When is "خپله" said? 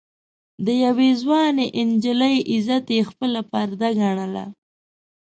3.09-3.41